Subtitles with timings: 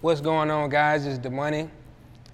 [0.00, 1.06] What's going on, guys?
[1.06, 1.68] It's Domani,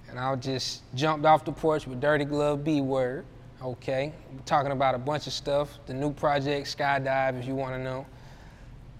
[0.07, 3.25] and I just jumped off the porch with Dirty Glove B word.
[3.59, 5.79] Okay, we're talking about a bunch of stuff.
[5.87, 8.05] The new project, Skydive, if you want to know.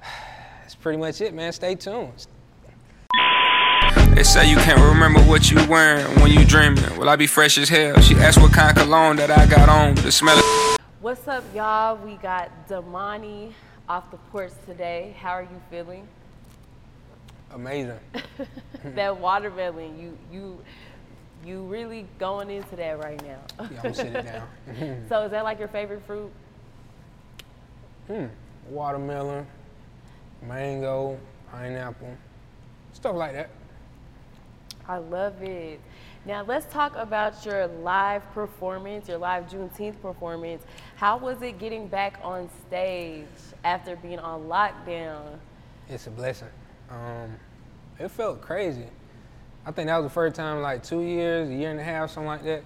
[0.61, 1.53] That's pretty much it, man.
[1.53, 2.25] Stay tuned.
[4.15, 6.97] They say you can't remember what you wearing when you dreaming.
[6.97, 8.01] Will I be fresh as hell?
[8.01, 9.93] She asked what kind of cologne that I got on.
[9.93, 11.97] The smell of What's up, y'all?
[11.97, 13.53] We got Domani
[13.87, 15.15] off the porch today.
[15.19, 16.07] How are you feeling?
[17.55, 17.99] Amazing.
[18.83, 20.59] that watermelon, you you
[21.45, 23.39] you really going into that right now.
[23.57, 25.05] Yeah, I'm gonna sit it down.
[25.09, 26.29] so is that like your favorite fruit?
[28.07, 28.25] Hmm.
[28.67, 29.47] Watermelon,
[30.45, 31.17] mango,
[31.49, 32.13] pineapple,
[32.91, 33.49] stuff like that.
[34.87, 35.79] I love it.
[36.25, 40.61] Now let's talk about your live performance, your live Juneteenth performance.
[40.97, 43.27] How was it getting back on stage
[43.63, 45.37] after being on lockdown?
[45.87, 46.49] It's a blessing.
[46.89, 47.35] Um,
[47.99, 48.87] it felt crazy.
[49.65, 51.83] I think that was the first time in like two years, a year and a
[51.83, 52.63] half, something like that.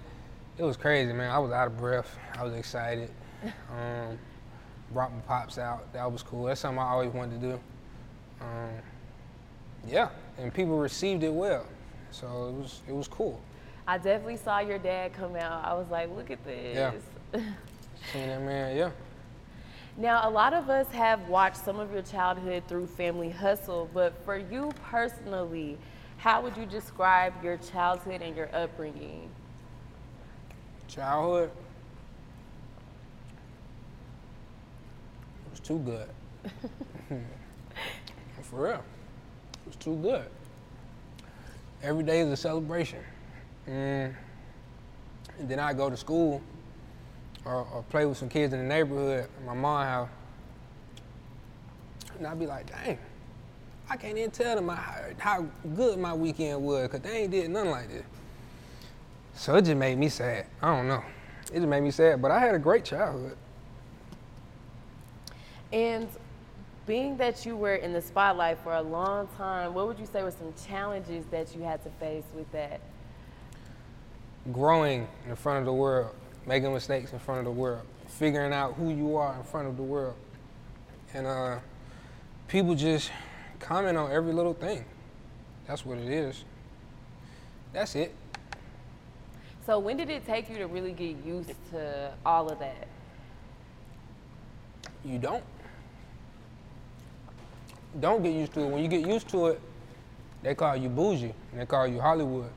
[0.58, 1.30] It was crazy, man.
[1.30, 2.18] I was out of breath.
[2.38, 3.10] I was excited.
[3.70, 4.18] Um,
[4.92, 5.90] brought my pops out.
[5.94, 6.44] That was cool.
[6.44, 7.60] That's something I always wanted to do.
[8.40, 8.70] Um,
[9.88, 11.64] yeah, and people received it well,
[12.10, 13.40] so it was it was cool.
[13.86, 15.64] I definitely saw your dad come out.
[15.64, 16.76] I was like, look at this.
[16.76, 17.40] Yeah.
[18.12, 18.90] Seeing that man, yeah.
[20.00, 24.14] Now, a lot of us have watched some of your childhood through Family Hustle, but
[24.24, 25.76] for you personally,
[26.16, 29.28] how would you describe your childhood and your upbringing?
[30.88, 31.50] Childhood.
[35.44, 36.08] It was too good.
[38.42, 38.72] For real.
[38.72, 40.24] It was too good.
[41.82, 43.00] Every day is a celebration.
[43.68, 44.14] Mm.
[45.40, 46.40] And then I go to school
[47.44, 50.08] or, or play with some kids in the neighborhood at my mom's house.
[52.18, 52.98] And I'd be like, dang,
[53.88, 57.50] I can't even tell them how, how good my weekend was because they ain't did
[57.50, 58.04] nothing like this.
[59.34, 60.46] So it just made me sad.
[60.60, 61.02] I don't know.
[61.52, 63.36] It just made me sad, but I had a great childhood.
[65.72, 66.08] And
[66.86, 70.22] being that you were in the spotlight for a long time, what would you say
[70.22, 72.80] were some challenges that you had to face with that?
[74.52, 76.14] Growing in front of the world,
[76.46, 79.76] making mistakes in front of the world, figuring out who you are in front of
[79.76, 80.16] the world.
[81.14, 81.58] And uh,
[82.48, 83.10] people just
[83.58, 84.84] comment on every little thing.
[85.66, 86.44] That's what it is.
[87.72, 88.14] That's it.
[89.66, 92.88] So when did it take you to really get used to all of that?
[95.04, 95.44] You don't.
[98.00, 98.68] Don't get used to it.
[98.68, 99.60] When you get used to it,
[100.42, 102.50] they call you bougie and they call you Hollywood.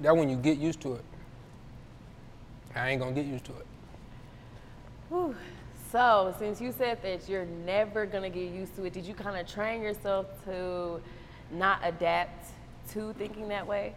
[0.00, 1.04] That when you get used to it.
[2.78, 3.66] I ain't gonna get used to it.
[5.08, 5.34] Whew.
[5.90, 9.38] So, since you said that you're never gonna get used to it, did you kind
[9.38, 11.00] of train yourself to
[11.50, 12.50] not adapt
[12.90, 13.94] to thinking that way?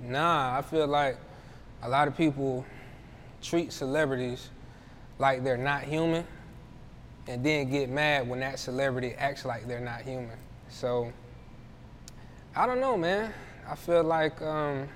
[0.00, 1.16] Nah, I feel like
[1.82, 2.64] a lot of people
[3.42, 4.50] treat celebrities
[5.18, 6.26] like they're not human
[7.26, 10.36] and then get mad when that celebrity acts like they're not human.
[10.68, 11.12] So
[12.54, 13.32] I don't know, man.
[13.68, 14.88] I feel like um,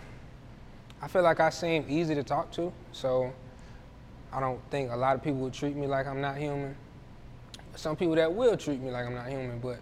[1.03, 3.33] I feel like I seem easy to talk to, so
[4.33, 6.77] I don't think a lot of people would treat me like I'm not human.
[7.77, 9.81] Some people that will treat me like I'm not human, but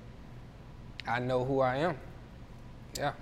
[1.06, 1.96] I know who I am.
[2.96, 3.12] Yeah.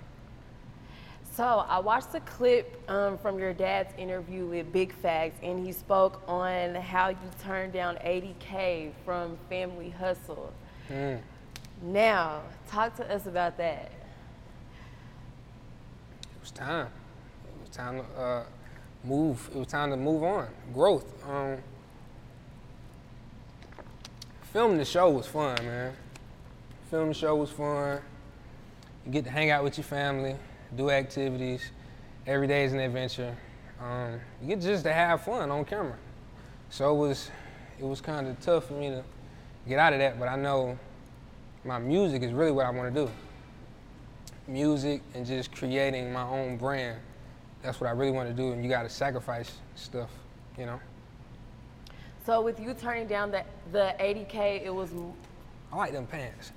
[1.33, 5.71] So I watched the clip um, from your dad's interview with Big Facts, and he
[5.71, 10.51] spoke on how you turned down 80K from Family Hustle.
[10.89, 11.21] Mm.
[11.83, 13.91] Now, talk to us about that.
[16.21, 16.89] It was time.
[17.71, 18.43] Time to uh,
[19.03, 19.49] move.
[19.53, 20.47] It was time to move on.
[20.73, 21.05] Growth.
[21.27, 21.57] Um,
[24.51, 25.93] filming the show was fun, man.
[26.89, 28.01] Filming the show was fun.
[29.05, 30.35] You get to hang out with your family,
[30.75, 31.71] do activities.
[32.27, 33.35] Every day is an adventure.
[33.81, 35.97] Um, you get just to have fun on camera.
[36.69, 37.31] So it was,
[37.79, 39.03] it was kind of tough for me to
[39.67, 40.19] get out of that.
[40.19, 40.77] But I know
[41.63, 43.11] my music is really what I want to do.
[44.47, 46.99] Music and just creating my own brand.
[47.61, 48.51] That's what I really want to do.
[48.51, 50.09] And you got to sacrifice stuff,
[50.57, 50.79] you know.
[52.25, 54.91] So with you turning down the the 80k, it was.
[55.71, 56.51] I like them pants.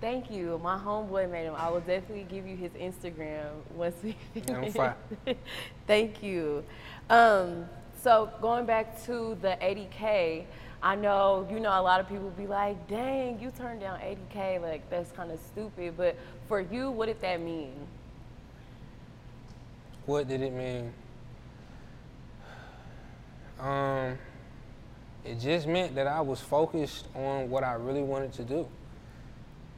[0.00, 0.60] Thank you.
[0.62, 1.54] My homeboy made him.
[1.56, 4.72] I will definitely give you his Instagram once we Yeah, I'm finish.
[4.74, 4.94] fine.
[5.86, 6.64] Thank you.
[7.10, 7.66] Um,
[8.02, 10.44] so going back to the 80k,
[10.82, 14.60] I know you know a lot of people be like, "Dang, you turned down 80k.
[14.62, 16.16] Like that's kind of stupid." But
[16.46, 17.74] for you, what did that mean?
[20.08, 20.90] What did it mean?
[23.60, 24.16] Um,
[25.22, 28.66] it just meant that I was focused on what I really wanted to do.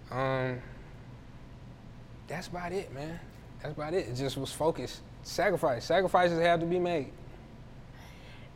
[0.08, 0.60] Um,
[2.28, 3.18] that's about it, man.
[3.60, 4.06] That's about it.
[4.06, 5.00] It just was focused.
[5.24, 5.84] Sacrifice.
[5.84, 7.10] Sacrifices have to be made.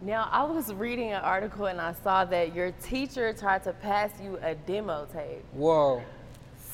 [0.00, 4.12] Now, I was reading an article and I saw that your teacher tried to pass
[4.22, 5.42] you a demo tape.
[5.52, 6.04] Whoa.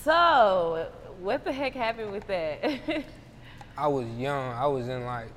[0.04, 3.04] So, what the heck happened with that?
[3.80, 4.52] I was young.
[4.52, 5.32] I was in like,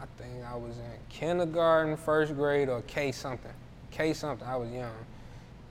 [0.00, 3.52] I think I was in kindergarten, first grade, or K something.
[3.92, 4.48] K something.
[4.48, 4.96] I was young,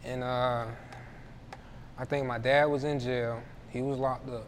[0.05, 0.67] and uh,
[1.97, 3.43] I think my dad was in jail.
[3.71, 4.47] He was locked up,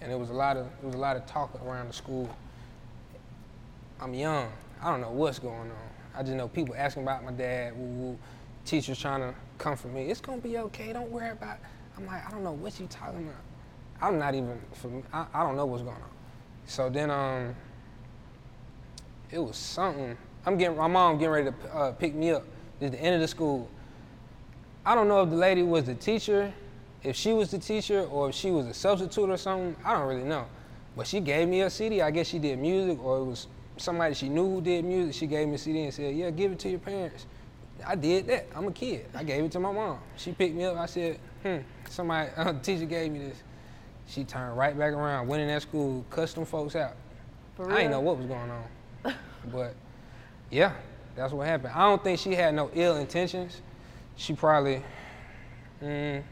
[0.00, 2.28] and there was a lot of there was a lot of talk around the school.
[4.00, 4.50] I'm young.
[4.82, 5.88] I don't know what's going on.
[6.16, 7.76] I just know people asking about my dad.
[7.76, 8.18] Woo woo.
[8.64, 10.10] Teachers trying to comfort me.
[10.10, 10.92] It's gonna be okay.
[10.92, 11.58] Don't worry about.
[11.58, 11.62] It.
[11.96, 13.47] I'm like, I don't know what you talking about.
[14.00, 14.58] I'm not even.
[14.74, 16.10] fam- I, I don't know what's going on.
[16.66, 17.54] So then, um,
[19.30, 20.16] it was something.
[20.46, 22.44] I'm getting my mom getting ready to uh, pick me up.
[22.80, 23.68] It's the end of the school.
[24.86, 26.52] I don't know if the lady was the teacher,
[27.02, 29.76] if she was the teacher, or if she was a substitute or something.
[29.84, 30.46] I don't really know.
[30.96, 32.00] But she gave me a CD.
[32.00, 33.46] I guess she did music, or it was
[33.76, 35.14] somebody she knew who did music.
[35.14, 37.26] She gave me a CD and said, "Yeah, give it to your parents."
[37.86, 38.46] I did that.
[38.56, 39.06] I'm a kid.
[39.14, 39.98] I gave it to my mom.
[40.16, 40.76] She picked me up.
[40.76, 41.58] I said, "Hmm."
[41.88, 43.42] Somebody, uh, teacher gave me this.
[44.08, 46.94] She turned right back around, went in that school, cussed them folks out.
[47.60, 49.14] I didn't know what was going on.
[49.52, 49.74] but
[50.50, 50.72] yeah,
[51.14, 51.72] that's what happened.
[51.74, 53.60] I don't think she had no ill intentions.
[54.16, 54.82] She probably,
[55.82, 56.22] mm,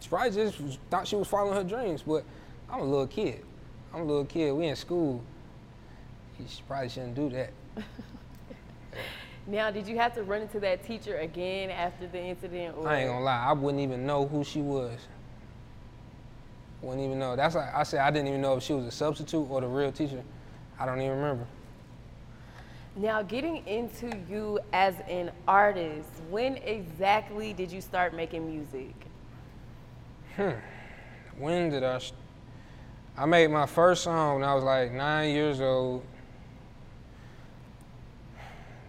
[0.00, 2.02] she probably just was- thought she was following her dreams.
[2.02, 2.24] But
[2.70, 3.44] I'm a little kid.
[3.92, 4.52] I'm a little kid.
[4.52, 5.22] We in school.
[6.38, 7.50] She probably shouldn't do that.
[9.46, 12.76] now, did you have to run into that teacher again after the incident?
[12.78, 12.88] Or?
[12.88, 13.44] I ain't gonna lie.
[13.44, 14.98] I wouldn't even know who she was.
[16.82, 17.36] Wouldn't even know.
[17.36, 18.00] That's like I said.
[18.00, 20.22] I didn't even know if she was a substitute or the real teacher.
[20.78, 21.46] I don't even remember.
[22.96, 28.94] Now, getting into you as an artist, when exactly did you start making music?
[30.36, 30.50] Hmm.
[31.38, 31.98] When did I?
[31.98, 32.14] St-
[33.16, 36.02] I made my first song when I was like nine years old.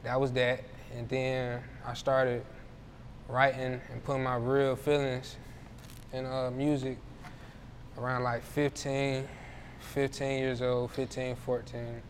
[0.04, 0.64] That was that,
[0.96, 2.44] and then I started
[3.28, 5.36] writing and putting my real feelings
[6.12, 6.98] in uh, music
[8.02, 9.28] around like 15,
[9.80, 12.02] 15 years old, 15, 14.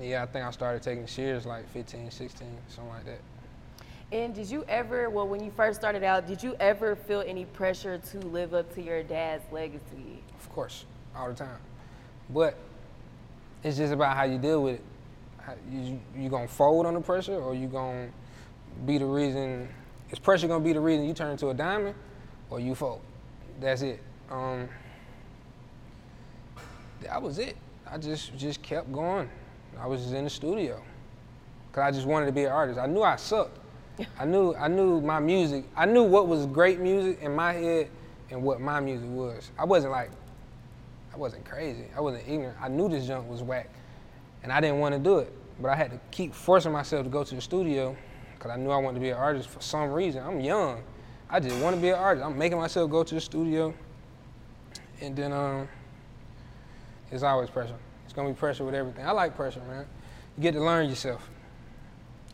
[0.00, 3.20] Yeah, I think I started taking serious like 15, 16, something like that.
[4.12, 7.44] And did you ever, well, when you first started out, did you ever feel any
[7.44, 10.22] pressure to live up to your dad's legacy?
[10.38, 11.58] Of course, all the time.
[12.30, 12.56] But
[13.64, 14.84] it's just about how you deal with it.
[15.38, 18.08] How, you you gonna fold under pressure, or you gonna
[18.84, 19.68] be the reason?
[20.10, 21.94] Is pressure gonna be the reason you turn into a diamond,
[22.50, 23.00] or you fold?
[23.60, 24.00] That's it.
[24.30, 24.68] Um,
[27.02, 27.56] that was it.
[27.90, 29.28] I just just kept going.
[29.80, 30.82] I was just in the studio,
[31.72, 32.78] cause I just wanted to be an artist.
[32.78, 33.58] I knew I sucked.
[34.18, 35.64] I knew I knew my music.
[35.76, 37.88] I knew what was great music in my head
[38.30, 39.50] and what my music was.
[39.58, 40.10] I wasn't like
[41.14, 41.86] I wasn't crazy.
[41.96, 42.58] I wasn't ignorant.
[42.60, 43.70] I knew this junk was whack,
[44.42, 45.32] and I didn't want to do it.
[45.60, 47.96] But I had to keep forcing myself to go to the studio
[48.34, 50.22] because I knew I wanted to be an artist for some reason.
[50.22, 50.82] I'm young.
[51.28, 52.24] I just want to be an artist.
[52.24, 53.74] I'm making myself go to the studio,
[55.00, 55.68] and then um,
[57.10, 57.76] it's always pressure.
[58.04, 59.04] It's gonna be pressure with everything.
[59.04, 59.86] I like pressure, man.
[60.36, 61.28] You get to learn yourself.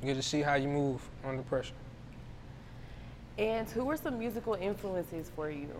[0.00, 1.74] You get to see how you move under pressure.
[3.38, 5.70] And who were some musical influences for you?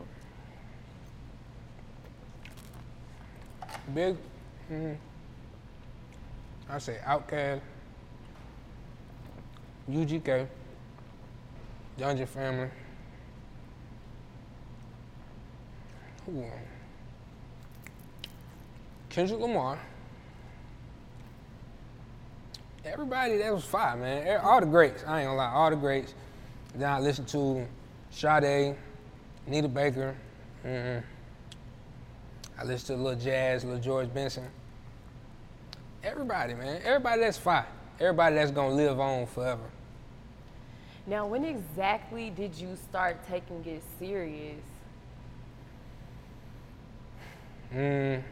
[3.93, 4.17] Big,
[4.71, 4.97] mm,
[6.71, 7.61] I say Outkast,
[9.91, 10.47] UGK,
[11.99, 12.71] Dungeon Family.
[16.29, 16.45] Um,
[19.09, 19.79] Kendrick Lamar.
[22.85, 24.41] Everybody that was fire, man.
[24.43, 25.05] All the greats.
[25.07, 26.15] I ain't gonna lie, all the greats.
[26.75, 27.67] Then I listened to
[28.11, 28.77] Sade,
[29.47, 30.17] Anita Baker.
[30.65, 31.03] mm
[32.59, 34.47] I listened to little jazz, little George Benson.
[36.05, 36.81] Everybody, man.
[36.85, 37.67] Everybody that's fire.
[38.01, 39.63] Everybody that's gonna live on forever.
[41.07, 44.63] Now, when exactly did you start taking it serious?
[47.75, 48.23] Mm.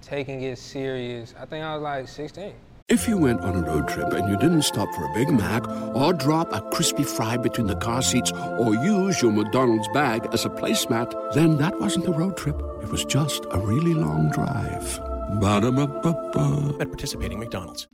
[0.00, 1.34] Taking it serious.
[1.40, 2.52] I think I was like 16.
[2.88, 5.66] If you went on a road trip and you didn't stop for a Big Mac
[5.94, 10.44] or drop a crispy fry between the car seats or use your McDonald's bag as
[10.44, 12.60] a placemat, then that wasn't a road trip.
[12.82, 15.00] It was just a really long drive.
[15.40, 16.76] Ba-da-ba-ba-ba.
[16.80, 17.86] At participating McDonald's.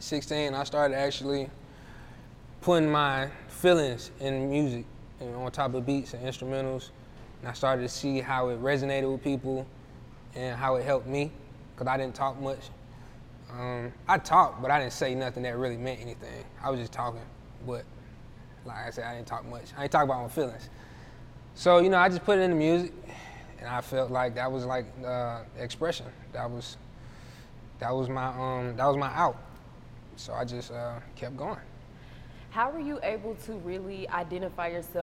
[0.00, 1.48] 16, I started actually
[2.62, 4.86] putting my feelings in music
[5.20, 6.90] and on top of beats and instrumentals.
[7.40, 9.66] And I started to see how it resonated with people
[10.34, 11.30] and how it helped me
[11.74, 12.70] because I didn't talk much.
[13.50, 16.44] Um, I talked, but I didn't say nothing that really meant anything.
[16.62, 17.20] I was just talking,
[17.66, 17.84] but
[18.64, 19.64] like I said, I didn't talk much.
[19.76, 20.70] I didn't talk about my feelings.
[21.54, 22.92] So, you know, I just put it in the music
[23.58, 26.06] and I felt like that was like uh, expression.
[26.32, 26.76] That was,
[27.78, 29.36] that was my, um, that was my out.
[30.16, 31.58] So I just uh, kept going.
[32.54, 35.02] How were you able to really identify yourself?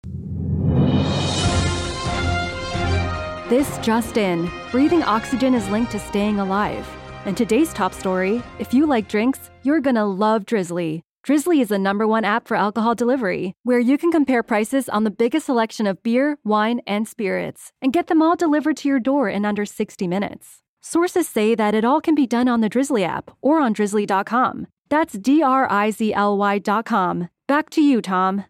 [3.49, 6.85] This just in breathing oxygen is linked to staying alive.
[7.25, 11.05] And today's top story if you like drinks, you're gonna love Drizzly.
[11.23, 15.05] Drizzly is the number one app for alcohol delivery, where you can compare prices on
[15.05, 18.99] the biggest selection of beer, wine, and spirits, and get them all delivered to your
[18.99, 20.63] door in under 60 minutes.
[20.81, 24.67] Sources say that it all can be done on the Drizzly app or on drizzly.com.
[24.89, 27.29] That's D R I Z L Y.com.
[27.49, 28.45] Back to you, Tom.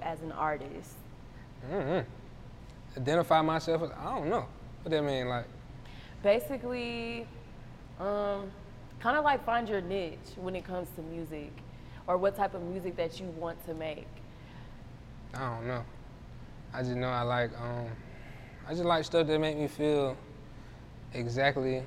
[0.00, 0.94] as an artist?
[1.68, 2.08] Mm-hmm.
[3.00, 4.46] Identify myself as, I don't know.
[4.82, 5.28] What that mean?
[5.28, 5.46] Like,
[6.22, 7.26] Basically,
[7.98, 8.52] um,
[9.00, 11.50] kind of like find your niche when it comes to music
[12.06, 14.06] or what type of music that you want to make.
[15.34, 15.84] I don't know.
[16.72, 17.88] I just know I like, um,
[18.68, 20.16] I just like stuff that make me feel
[21.14, 21.82] exactly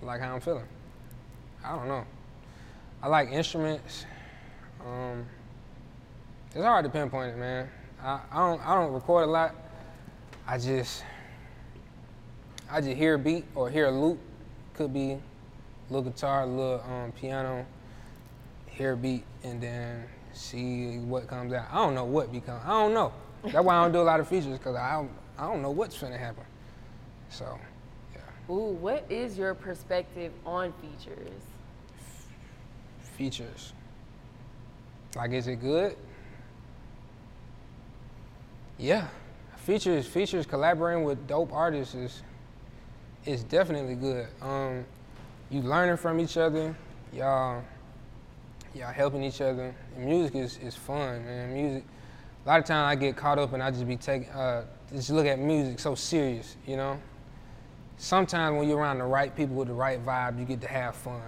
[0.00, 0.68] like how I'm feeling.
[1.64, 2.04] I don't know.
[3.02, 4.06] I like instruments.
[4.86, 5.26] Um,
[6.54, 7.68] it's hard to pinpoint it, man.
[8.02, 9.54] I, I don't I don't record a lot.
[10.46, 11.04] I just
[12.70, 14.18] I just hear a beat or hear a loop.
[14.74, 15.20] Could be a
[15.90, 17.66] little guitar, a little um, piano.
[18.66, 21.66] Hear a beat and then see what comes out.
[21.70, 22.60] I don't know what become.
[22.64, 23.12] I don't know.
[23.44, 25.70] That's why I don't do a lot of features because I don't, I don't know
[25.70, 26.44] what's gonna happen.
[27.28, 27.58] So
[28.14, 28.20] yeah.
[28.54, 31.42] Ooh, what is your perspective on features?
[33.16, 33.72] features.
[35.14, 35.96] Like, is it good?
[38.82, 39.06] Yeah,
[39.58, 42.22] features, features collaborating with dope artists is
[43.24, 44.26] is definitely good.
[44.40, 44.84] Um,
[45.50, 46.74] you learning from each other,
[47.12, 47.62] y'all,
[48.74, 49.72] y'all helping each other.
[49.94, 51.54] And music is, is fun, man.
[51.54, 51.84] Music.
[52.44, 55.10] A lot of times I get caught up and I just be taking, uh, just
[55.10, 56.98] look at music so serious, you know.
[57.98, 60.96] Sometimes when you're around the right people with the right vibe, you get to have
[60.96, 61.22] fun.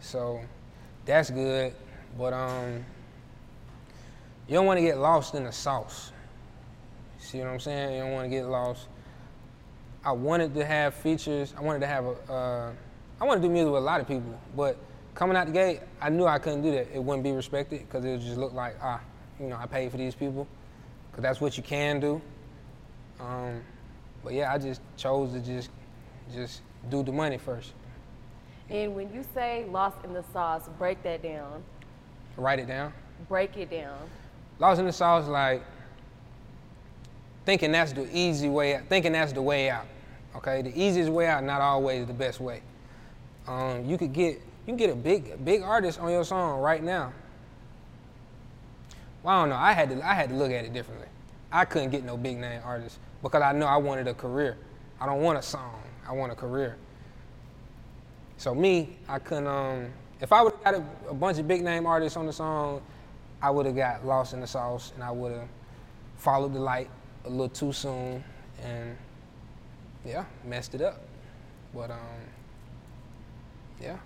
[0.00, 0.40] So
[1.04, 1.74] that's good,
[2.18, 2.84] but um,
[4.48, 6.10] you don't want to get lost in the sauce.
[7.18, 7.94] See what I'm saying?
[7.94, 8.88] You don't want to get lost.
[10.04, 11.52] I wanted to have features.
[11.56, 12.32] I wanted to have a.
[12.32, 12.72] Uh,
[13.20, 14.78] I wanted to do music with a lot of people, but
[15.14, 16.94] coming out the gate, I knew I couldn't do that.
[16.94, 19.00] It wouldn't be respected because it would just look like ah,
[19.40, 20.46] you know, I paid for these people,
[21.10, 22.22] because that's what you can do.
[23.20, 23.60] Um,
[24.22, 25.70] but yeah, I just chose to just
[26.32, 27.72] just do the money first.
[28.70, 31.64] And when you say lost in the sauce, break that down.
[32.36, 32.92] Write it down.
[33.28, 33.98] Break it down.
[34.58, 35.62] Lost in the sauce, like
[37.48, 39.86] thinking that's the easy way, out, thinking that's the way out.
[40.36, 42.60] Okay, the easiest way out, not always the best way.
[43.46, 46.82] Um, you could get you can get a big big artist on your song right
[46.82, 47.10] now.
[49.22, 49.56] Well, I don't know.
[49.56, 51.06] I had to I had to look at it differently.
[51.50, 54.58] I couldn't get no big name artist because I know I wanted a career.
[55.00, 55.82] I don't want a song.
[56.06, 56.76] I want a career.
[58.36, 59.46] So me, I couldn't.
[59.46, 59.86] Um,
[60.20, 62.82] if I would have got a, a bunch of big name artists on the song,
[63.40, 65.48] I would have got lost in the sauce, and I would have
[66.18, 66.90] followed the light
[67.28, 68.24] a little too soon,
[68.64, 68.96] and
[70.04, 71.00] yeah, messed it up.
[71.74, 71.98] But um,
[73.80, 73.98] yeah,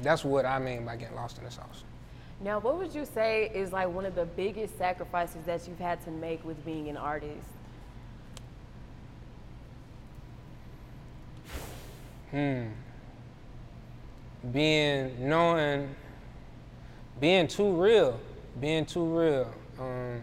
[0.00, 1.84] that's what I mean by getting lost in the sauce.
[2.40, 6.04] Now, what would you say is like one of the biggest sacrifices that you've had
[6.04, 7.46] to make with being an artist?
[12.30, 12.66] Hmm.
[14.52, 15.94] Being knowing,
[17.18, 18.20] being too real,
[18.60, 19.54] being too real.
[19.80, 20.20] Um,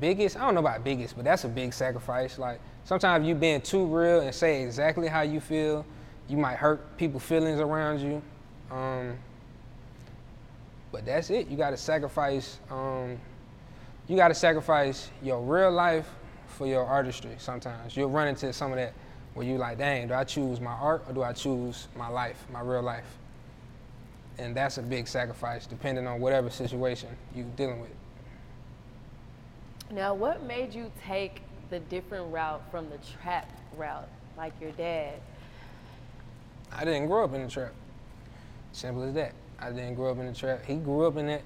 [0.00, 2.38] biggest, I don't know about biggest, but that's a big sacrifice.
[2.38, 5.84] Like sometimes you being too real and say exactly how you feel,
[6.28, 8.22] you might hurt people's feelings around you.
[8.70, 9.18] Um,
[10.90, 11.48] but that's it.
[11.48, 12.58] You got to sacrifice.
[12.70, 13.18] Um,
[14.08, 16.08] you got to sacrifice your real life
[16.46, 17.34] for your artistry.
[17.38, 18.92] Sometimes you'll run into some of that
[19.34, 22.44] where you like, dang, do I choose my art or do I choose my life,
[22.52, 23.18] my real life?
[24.38, 27.90] And that's a big sacrifice, depending on whatever situation you're dealing with.
[29.92, 33.46] Now, what made you take the different route from the trap
[33.76, 34.08] route,
[34.38, 35.14] like your dad?
[36.72, 37.72] I didn't grow up in the trap.
[38.72, 39.34] Simple as that.
[39.60, 40.64] I didn't grow up in the trap.
[40.64, 41.44] He grew up in it.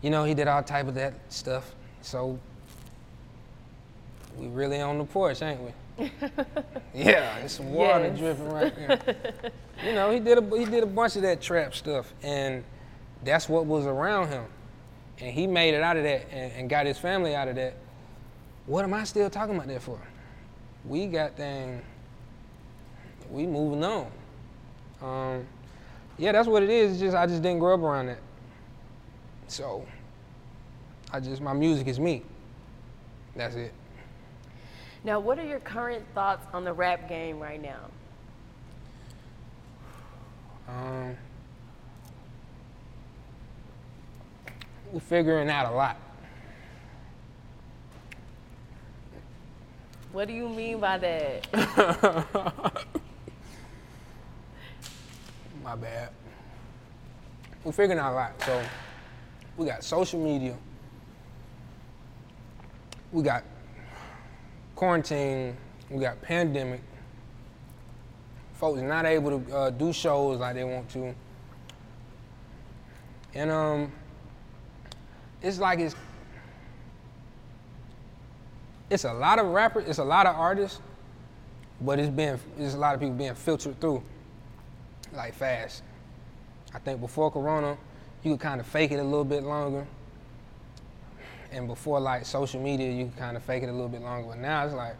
[0.00, 1.74] You know, he did all type of that stuff.
[2.00, 2.38] So
[4.38, 5.72] we really on the porch, ain't we?
[6.94, 8.18] yeah, there's some water Yes.
[8.18, 9.00] dripping right there.
[9.84, 12.64] you know, he did a he did a bunch of that trap stuff, and
[13.24, 14.44] that's what was around him,
[15.18, 17.74] and he made it out of that and, and got his family out of that.
[18.66, 20.00] What am I still talking about that for?
[20.84, 21.82] We got thing.
[23.30, 24.10] We moving on.
[25.02, 25.46] Um,
[26.18, 26.92] yeah, that's what it is.
[26.92, 28.18] It's just I just didn't grow up around that.
[29.48, 29.86] So
[31.12, 32.22] I just my music is me.
[33.34, 33.72] That's it.
[35.04, 37.78] Now, what are your current thoughts on the rap game right now?
[40.68, 41.16] Um,
[44.96, 45.98] we're figuring out a lot.
[50.10, 51.46] What do you mean by that?
[55.62, 56.08] My bad.
[57.62, 58.42] We're figuring out a lot.
[58.42, 58.62] So
[59.58, 60.56] we got social media.
[63.12, 63.44] We got
[64.74, 65.58] quarantine.
[65.90, 66.80] We got pandemic.
[68.54, 71.14] Folks not able to uh, do shows like they want to.
[73.34, 73.92] And um,
[75.46, 75.94] it's like it's
[78.90, 80.80] it's a lot of rappers, it's a lot of artists,
[81.80, 84.02] but it's been it's a lot of people being filtered through
[85.12, 85.82] like fast.
[86.74, 87.78] I think before Corona,
[88.22, 89.86] you could kind of fake it a little bit longer.
[91.52, 94.30] And before like social media, you could kind of fake it a little bit longer.
[94.30, 94.96] But now it's like,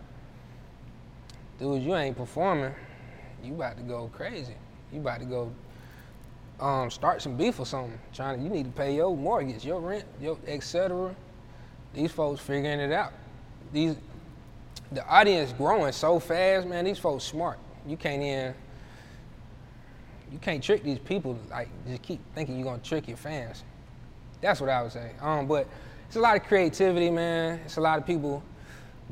[1.59, 2.73] dude, you ain't performing.
[3.43, 4.55] You about to go crazy.
[4.93, 5.53] You about to go
[6.61, 7.99] um, start some beef or something.
[8.15, 11.15] Trying to, you need to pay your mortgage, your rent, your etc.
[11.95, 13.13] These folks figuring it out.
[13.73, 13.97] These,
[14.93, 16.85] the audience growing so fast, man.
[16.85, 17.59] These folks smart.
[17.87, 18.55] You can't even
[20.33, 21.39] you can't trick these people.
[21.51, 23.65] Like, just keep thinking you're gonna trick your fans.
[24.41, 25.13] That's what I would say.
[25.21, 25.67] Um, but
[26.07, 27.61] it's a lot of creativity, man.
[27.65, 28.43] It's a lot of people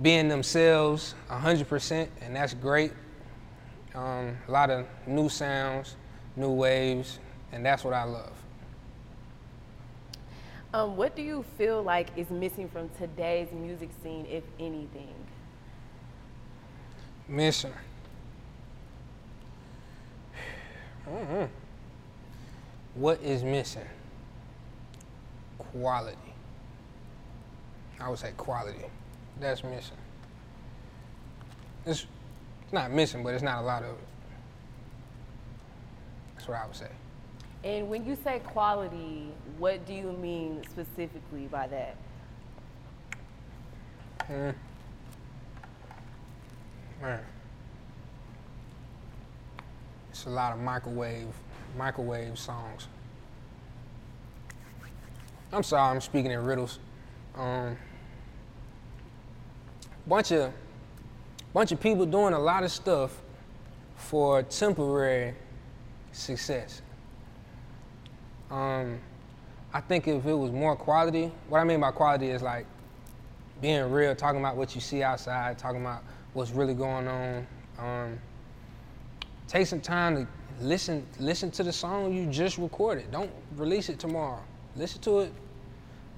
[0.02, 2.92] being themselves 100%, and that's great.
[3.94, 5.96] Um, a lot of new sounds,
[6.36, 7.20] new waves,
[7.54, 8.32] and that's what I love.
[10.74, 15.14] Um, what do you feel like is missing from today's music scene, if anything?
[17.28, 17.72] Missing.
[21.08, 21.48] Mhm.
[22.94, 23.86] What is missing?
[25.58, 26.18] Quality.
[28.00, 28.84] I would say quality.
[29.38, 29.96] That's missing.
[31.86, 32.06] It's,
[32.62, 34.08] it's not missing, but it's not a lot of it.
[36.34, 36.88] That's what I would say.
[37.64, 41.96] And when you say quality, what do you mean specifically by that?
[44.26, 44.50] Hmm.
[47.00, 47.20] Man.
[50.10, 51.26] It's a lot of microwave,
[51.76, 52.86] microwave songs.
[55.50, 56.78] I'm sorry, I'm speaking in riddles.
[57.34, 57.78] Um,
[60.06, 60.52] bunch of,
[61.54, 63.22] bunch of people doing a lot of stuff
[63.96, 65.34] for temporary
[66.12, 66.82] success.
[68.50, 68.98] Um,
[69.72, 72.66] I think if it was more quality, what I mean by quality is like
[73.60, 77.46] being real, talking about what you see outside, talking about what's really going on.
[77.78, 78.18] Um,
[79.48, 80.26] take some time to
[80.60, 83.10] listen listen to the song you just recorded.
[83.10, 84.42] Don't release it tomorrow.
[84.76, 85.32] Listen to it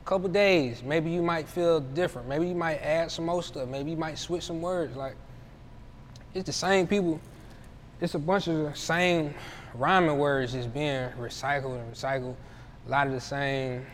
[0.02, 0.82] a couple days.
[0.82, 2.28] Maybe you might feel different.
[2.28, 3.68] Maybe you might add some more stuff.
[3.68, 4.96] Maybe you might switch some words.
[4.96, 5.14] Like
[6.34, 7.20] it's the same people.
[8.00, 9.34] It's a bunch of the same
[9.78, 12.34] rhyming words just being recycled and recycled.
[12.86, 13.84] A lot of the same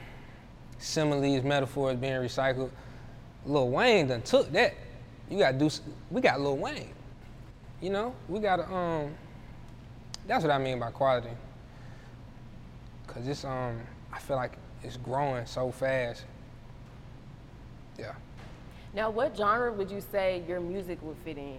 [0.79, 2.71] similes, metaphors being recycled.
[3.47, 4.75] Lil Wayne done took that.
[5.31, 5.71] You gotta do.
[6.11, 6.91] We got Lil Wayne.
[7.81, 8.71] You know, we gotta.
[8.73, 9.15] Um,
[10.27, 11.31] that's what I mean by quality.
[13.07, 13.81] Cause it's um,
[14.13, 16.25] I feel like it's growing so fast.
[17.99, 18.13] Yeah.
[18.95, 21.59] Now, what genre would you say your music would fit in?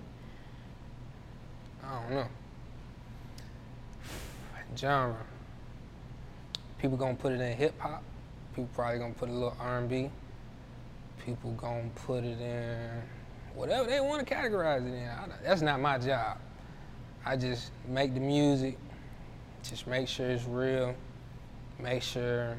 [1.83, 2.27] I don't know.
[4.77, 5.17] Genre.
[6.79, 8.03] People gonna put it in hip hop.
[8.53, 10.09] People probably gonna put a little R&B.
[11.25, 13.01] People gonna put it in
[13.55, 15.07] whatever they want to categorize it in.
[15.07, 16.37] I that's not my job.
[17.25, 18.77] I just make the music,
[19.63, 20.95] just make sure it's real,
[21.79, 22.57] make sure.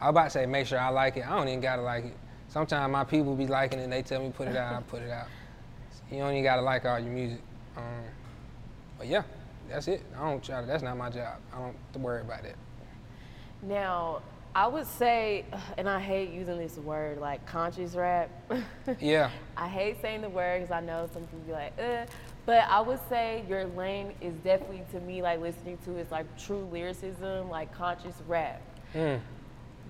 [0.00, 1.26] I about to say make sure I like it.
[1.26, 2.16] I don't even gotta like it.
[2.48, 5.02] Sometimes my people be liking it and they tell me put it out, I put
[5.02, 5.26] it out.
[6.10, 7.40] You don't even gotta like all your music.
[7.76, 7.82] Um,
[8.98, 9.22] but yeah,
[9.68, 10.02] that's it.
[10.16, 11.38] I don't try to, that's not my job.
[11.52, 12.56] I don't have to worry about that.
[13.62, 14.22] Now,
[14.54, 15.44] I would say,
[15.78, 18.30] and I hate using this word like conscious rap.
[19.00, 19.30] Yeah.
[19.56, 22.06] I hate saying the word because I know some people be like, uh,
[22.46, 26.26] but I would say your lane is definitely to me like listening to is like
[26.38, 28.62] true lyricism, like conscious rap.
[28.94, 29.20] Mm.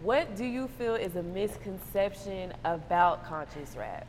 [0.03, 4.07] What do you feel is a misconception about conscious rap?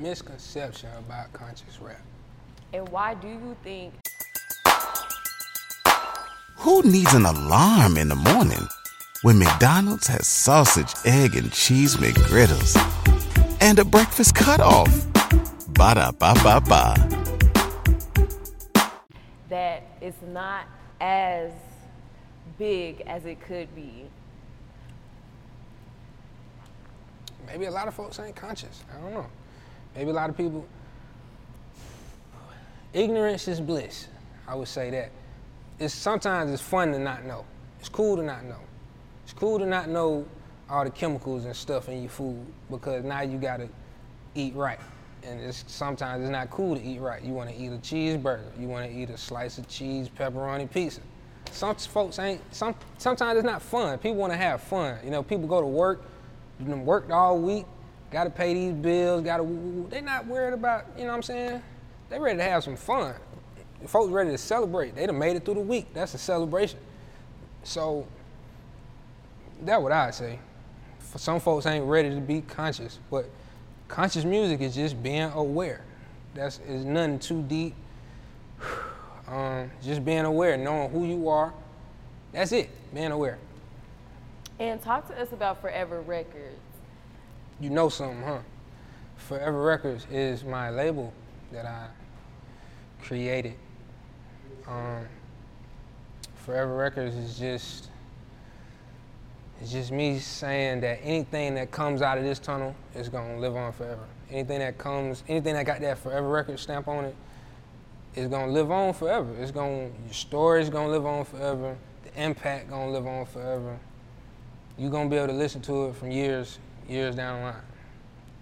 [0.00, 2.00] Misconception about conscious rap.
[2.72, 3.94] And why do you think
[6.58, 8.66] Who needs an alarm in the morning
[9.22, 12.76] when McDonald's has sausage, egg, and cheese McGriddles
[13.60, 15.06] and a breakfast cutoff?
[15.68, 16.94] Ba da ba ba ba.
[19.48, 20.64] that it's not
[21.00, 21.52] as
[22.58, 24.06] big as it could be?
[27.46, 28.82] Maybe a lot of folks ain't conscious.
[28.92, 29.26] I don't know.
[29.96, 30.66] Maybe a lot of people.
[32.92, 34.08] Ignorance is bliss.
[34.46, 35.10] I would say that.
[35.78, 37.44] It's sometimes it's fun to not know.
[37.80, 38.60] It's cool to not know.
[39.24, 40.26] It's cool to not know
[40.68, 43.68] all the chemicals and stuff in your food because now you gotta
[44.34, 44.78] eat right.
[45.22, 47.22] And it's sometimes it's not cool to eat right.
[47.22, 48.58] You wanna eat a cheeseburger.
[48.58, 51.00] You wanna eat a slice of cheese pepperoni pizza.
[51.52, 53.98] Some folks ain't some sometimes it's not fun.
[53.98, 54.98] People wanna have fun.
[55.04, 56.02] You know, people go to work,
[56.60, 57.66] worked all week,
[58.10, 59.88] gotta pay these bills, woo, woo.
[59.88, 61.62] they not worried about, you know what I'm saying?
[62.08, 63.14] They ready to have some fun.
[63.86, 64.94] Folks ready to celebrate.
[64.94, 65.92] They done made it through the week.
[65.92, 66.78] That's a celebration.
[67.62, 68.06] So
[69.62, 70.38] that's what I'd say.
[70.98, 73.28] For some folks ain't ready to be conscious, but
[73.88, 75.82] conscious music is just being aware.
[76.34, 77.74] That's is nothing too deep.
[79.28, 81.52] Um, just being aware, knowing who you are.
[82.30, 82.70] That's it.
[82.94, 83.38] Being aware.
[84.60, 86.60] And talk to us about Forever Records.
[87.60, 88.38] You know something, huh?
[89.16, 91.12] Forever Records is my label
[91.52, 91.88] that I
[93.02, 93.54] created.
[94.66, 95.06] Um,
[96.34, 97.88] Forever Records is just
[99.60, 103.56] it's just me saying that anything that comes out of this tunnel is gonna live
[103.56, 104.04] on forever.
[104.30, 107.16] Anything that comes, anything that got that Forever Record stamp on it
[108.14, 109.34] is gonna live on forever.
[109.40, 111.76] It's gonna your story's gonna live on forever.
[112.04, 113.78] The impact gonna live on forever.
[114.76, 117.62] You're gonna be able to listen to it from years, years down the line.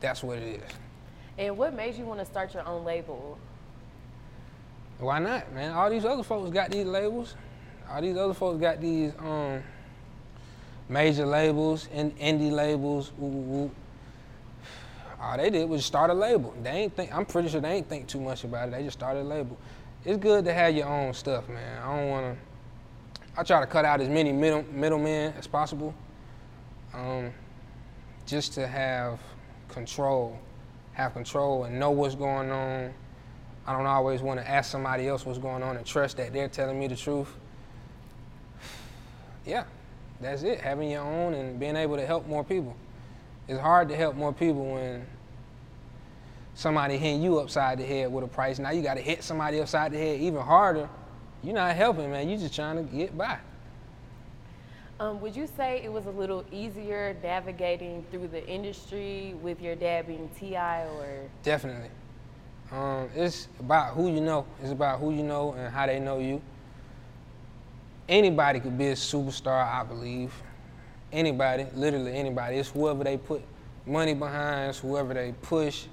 [0.00, 0.70] That's what it is.
[1.38, 3.38] And what made you want to start your own label?
[4.98, 5.72] Why not, man?
[5.72, 7.34] All these other folks got these labels.
[7.90, 9.62] All these other folks got these um,
[10.88, 13.12] major labels and indie labels.
[13.18, 13.70] Woo, woo, woo.
[15.20, 16.54] All they did was start a label.
[16.62, 17.14] They ain't think.
[17.14, 18.72] I'm pretty sure they ain't think too much about it.
[18.72, 19.56] They just started a label.
[20.04, 21.82] It's good to have your own stuff, man.
[21.82, 22.36] I don't wanna.
[23.36, 25.94] I try to cut out as many middle middlemen as possible,
[26.92, 27.32] um,
[28.26, 29.20] just to have
[29.68, 30.38] control,
[30.92, 32.92] have control and know what's going on.
[33.66, 36.48] I don't always want to ask somebody else what's going on and trust that they're
[36.48, 37.28] telling me the truth.
[39.46, 39.64] Yeah,
[40.22, 40.62] that's it.
[40.62, 42.74] Having your own and being able to help more people.
[43.46, 45.06] It's hard to help more people when
[46.54, 48.58] somebody hitting you upside the head with a price.
[48.58, 50.88] Now you got to hit somebody upside the head even harder.
[51.42, 52.28] You're not helping, man.
[52.30, 53.38] You're just trying to get by.
[55.00, 59.74] Um, would you say it was a little easier navigating through the industry with your
[59.74, 60.84] dad being T.I.
[60.84, 61.28] or?
[61.42, 61.90] Definitely.
[62.70, 64.46] Um, it's about who you know.
[64.62, 66.40] It's about who you know and how they know you.
[68.08, 70.32] Anybody could be a superstar, I believe.
[71.12, 72.58] Anybody, literally anybody.
[72.58, 73.42] It's whoever they put
[73.86, 75.86] money behind, whoever they push.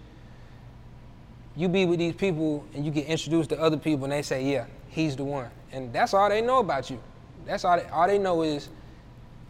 [1.55, 4.45] You be with these people and you get introduced to other people and they say,
[4.45, 5.49] yeah, he's the one.
[5.71, 7.01] And that's all they know about you.
[7.45, 8.69] That's all they, all they know is,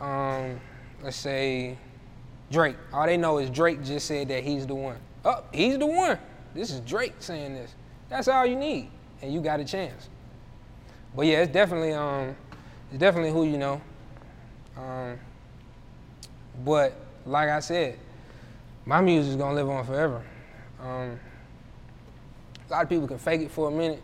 [0.01, 0.59] um,
[1.03, 1.77] let's say,
[2.51, 2.75] Drake.
[2.91, 4.97] All they know is Drake just said that he's the one.
[5.23, 6.17] Oh, he's the one.
[6.53, 7.75] This is Drake saying this.
[8.09, 8.89] That's all you need,
[9.21, 10.09] and you got a chance.
[11.15, 12.35] But yeah, it's definitely um,
[12.89, 13.81] it's definitely who you know.
[14.75, 15.19] Um,
[16.65, 16.93] but
[17.25, 17.99] like I said,
[18.85, 20.23] my music's gonna live on forever.
[20.81, 21.19] Um,
[22.67, 24.01] a lot of people can fake it for a minute,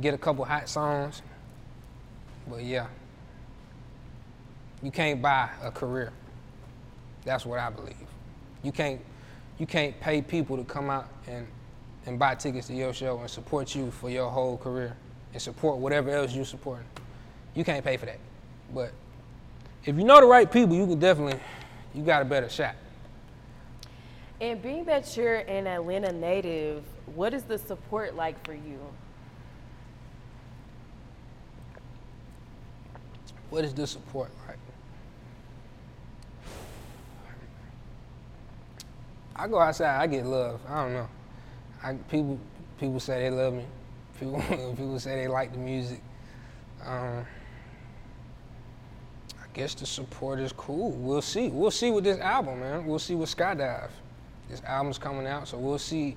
[0.00, 1.22] get a couple hot songs,
[2.48, 2.88] but yeah,
[4.82, 6.12] you can't buy a career.
[7.24, 7.96] That's what I believe.
[8.62, 9.00] You can't
[9.58, 11.46] you can't pay people to come out and,
[12.06, 14.96] and buy tickets to your show and support you for your whole career
[15.32, 16.86] and support whatever else you're supporting.
[17.54, 18.20] You can't pay for that.
[18.72, 18.92] But
[19.84, 21.40] if you know the right people, you can definitely,
[21.92, 22.76] you got a better shot.
[24.40, 26.84] And being that you're an Atlanta native,
[27.16, 28.78] what is the support like for you?
[33.50, 34.58] What is the support like?
[39.38, 40.60] I go outside, I get love.
[40.68, 41.08] I don't know.
[41.82, 42.38] I, people
[42.78, 43.64] people say they love me.
[44.18, 46.02] People people say they like the music.
[46.84, 47.24] Um,
[49.40, 50.90] I guess the support is cool.
[50.92, 51.48] We'll see.
[51.48, 52.86] We'll see with this album, man.
[52.86, 53.90] We'll see with Skydive.
[54.48, 56.16] This album's coming out, so we'll see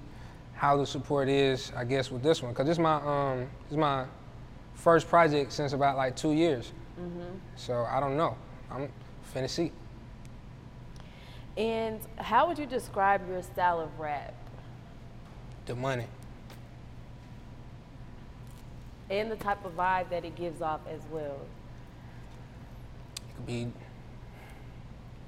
[0.53, 1.71] how the support is.
[1.75, 4.05] I guess with this one, cause this is my um this is my
[4.73, 6.71] first project since about like two years.
[6.99, 7.37] Mm-hmm.
[7.55, 8.35] So I don't know.
[8.71, 8.89] I'm
[9.33, 9.71] finna see.
[11.61, 14.33] And how would you describe your style of rap?
[15.67, 16.07] Domani.
[19.11, 21.37] And the type of vibe that it gives off as well.
[23.15, 23.69] It could be it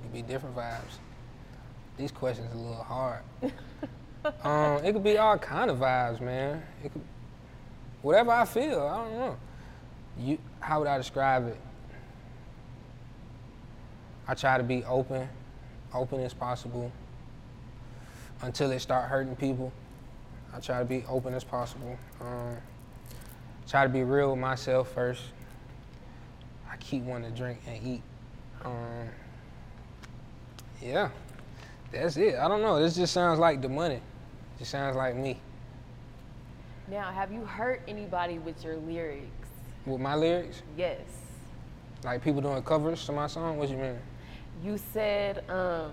[0.02, 0.98] could be different vibes.
[1.98, 3.22] These questions are a little hard.
[4.44, 6.64] um, it could be all kind of vibes, man.
[6.84, 7.04] It could
[8.02, 8.88] whatever I feel.
[8.88, 9.38] I don't know.
[10.18, 11.60] You, how would I describe it?
[14.28, 15.30] I try to be open,
[15.94, 16.92] open as possible,
[18.42, 19.72] until it start hurting people.
[20.54, 21.98] I try to be open as possible.
[22.22, 22.58] Um,
[23.68, 25.24] try to be real with myself first.
[26.70, 28.02] I keep wanting to drink and eat.
[28.64, 29.10] Um,
[30.82, 31.10] yeah,
[31.92, 32.36] that's it.
[32.36, 32.80] I don't know.
[32.80, 33.96] This just sounds like Domani.
[33.96, 34.02] It
[34.60, 35.40] just sounds like me.
[36.88, 39.26] Now, have you hurt anybody with your lyrics?
[39.86, 40.62] With my lyrics?
[40.78, 41.00] Yes.
[42.04, 43.58] Like people doing covers to my song?
[43.58, 43.98] What you mean?
[44.64, 45.92] You said um,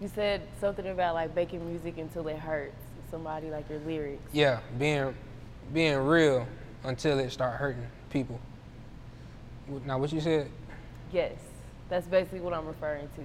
[0.00, 2.76] you said something about like making music until it hurts
[3.10, 4.22] somebody, like your lyrics.
[4.32, 5.14] Yeah, being
[5.72, 6.46] being real
[6.82, 8.38] until it start hurting people.
[9.86, 10.50] Now, what you said?
[11.12, 11.32] Yes,
[11.88, 13.22] that's basically what I'm referring to.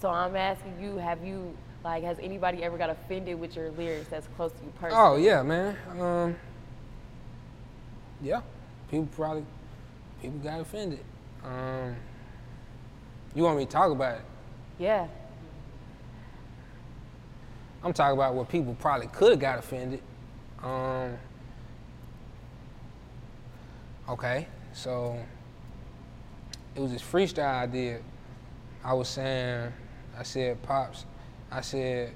[0.00, 4.08] So I'm asking you, have you like has anybody ever got offended with your lyrics
[4.08, 5.04] that's close to you personally?
[5.04, 5.76] Oh yeah, man.
[5.98, 6.36] Um,
[8.22, 8.42] yeah,
[8.90, 9.44] people probably
[10.20, 11.00] people got offended.
[11.44, 11.96] Um,
[13.34, 14.24] you want me to talk about it?
[14.78, 15.06] Yeah.
[17.82, 20.02] I'm talking about where people probably could have got offended.
[20.62, 21.16] Um,
[24.08, 25.18] okay, so
[26.74, 28.02] it was this freestyle I did.
[28.84, 29.72] I was saying,
[30.18, 31.04] I said, Pops,
[31.50, 32.12] I said,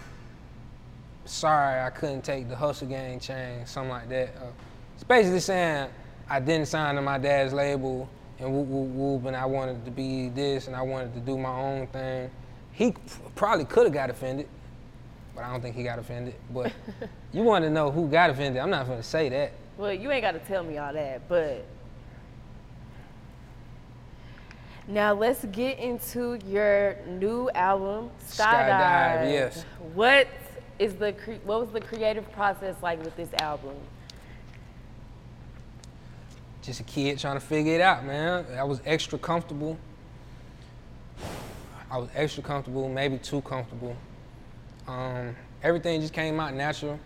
[1.24, 4.34] sorry I couldn't take the hustle gang chain, something like that.
[4.36, 4.46] Uh,
[4.94, 5.88] it's basically saying
[6.28, 8.08] I didn't sign to my dad's label
[8.42, 11.38] and whoop whoop whoop, and I wanted to be this and I wanted to do
[11.38, 12.30] my own thing.
[12.72, 12.94] He
[13.34, 14.48] probably could have got offended,
[15.34, 16.34] but I don't think he got offended.
[16.52, 16.72] But
[17.32, 18.60] you want to know who got offended?
[18.60, 19.52] I'm not going to say that.
[19.76, 21.64] Well, you ain't got to tell me all that, but
[24.88, 28.68] now let's get into your new album, Skydive.
[28.68, 29.64] Skydive, yes.
[29.94, 30.26] What
[30.78, 33.76] is the cre- what was the creative process like with this album?
[36.62, 38.46] Just a kid trying to figure it out, man.
[38.56, 39.76] I was extra comfortable.
[41.90, 43.96] I was extra comfortable, maybe too comfortable.
[44.86, 46.98] Um, everything just came out natural,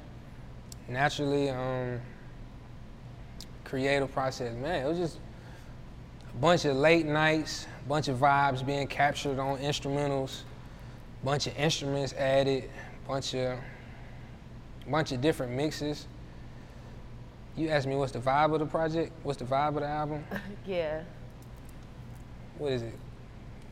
[0.88, 1.50] naturally.
[1.50, 2.00] Um,
[3.66, 4.86] creative process, man.
[4.86, 5.18] It was just
[6.32, 10.42] a bunch of late nights, bunch of vibes being captured on instrumentals,
[11.24, 12.70] bunch of instruments added,
[13.06, 13.58] bunch of
[14.88, 16.06] bunch of different mixes.
[17.56, 19.12] You asked me what's the vibe of the project?
[19.22, 20.24] What's the vibe of the album?
[20.66, 21.02] yeah.
[22.58, 22.94] What is it?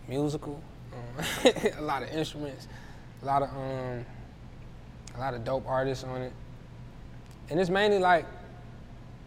[0.08, 0.60] Musical.
[0.92, 1.24] Um,
[1.78, 2.68] a lot of instruments,
[3.22, 4.06] a lot of um,
[5.16, 6.32] a lot of dope artists on it,
[7.50, 8.26] and it's mainly like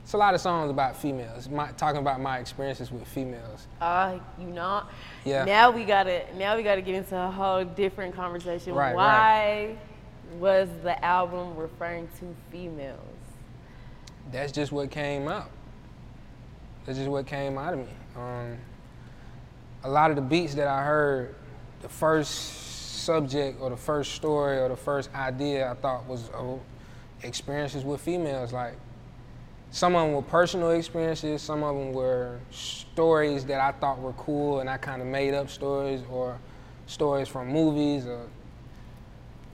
[0.03, 1.49] it's a lot of songs about females.
[1.49, 3.67] My, talking about my experiences with females.
[3.81, 4.83] Uh, you know.
[5.25, 5.43] Yeah.
[5.43, 8.73] Now we gotta now we gotta get into a whole different conversation.
[8.73, 9.75] Right, Why
[10.39, 13.16] was the album referring to females?
[14.31, 15.49] That's just what came out.
[16.85, 17.87] That's just what came out of me.
[18.15, 18.57] Um,
[19.83, 21.35] a lot of the beats that I heard,
[21.81, 26.59] the first subject or the first story or the first idea I thought was oh,
[27.23, 28.51] experiences with females.
[28.51, 28.73] Like
[29.71, 34.13] some of them were personal experiences, some of them were stories that I thought were
[34.13, 36.37] cool and I kind of made up stories or
[36.85, 38.27] stories from movies or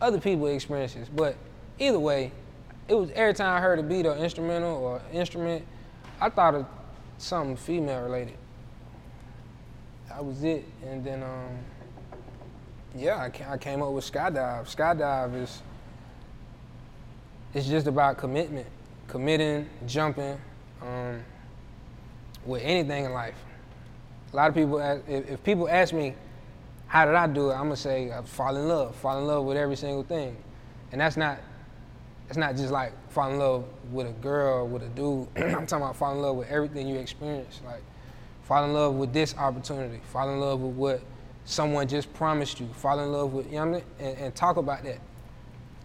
[0.01, 1.09] other people's experiences.
[1.09, 1.35] But
[1.79, 2.31] either way,
[2.87, 5.65] it was every time I heard a beat or instrumental or instrument,
[6.19, 6.65] I thought of
[7.17, 8.37] something female related.
[10.09, 10.65] That was it.
[10.85, 11.57] And then, um,
[12.95, 14.73] yeah, I, came up with Skydive.
[14.73, 15.61] Skydive is,
[17.53, 18.67] it's just about commitment,
[19.07, 20.37] committing, jumping,
[20.81, 21.23] um,
[22.45, 23.35] with anything in life.
[24.33, 26.15] A lot of people, ask, if, if people ask me,
[26.87, 27.53] how did I do it?
[27.53, 30.35] I'm gonna say I fall in love, fall in love with every single thing,
[30.91, 31.39] and that's not
[32.27, 35.27] it's not just like fall in love with a girl, with a dude.
[35.35, 37.61] I'm talking about fall in love with everything you experience.
[37.65, 37.83] Like
[38.43, 41.01] fall in love with this opportunity, fall in love with what
[41.45, 43.83] someone just promised you, fall in love with you know what I mean?
[43.99, 44.99] and, and talk about that.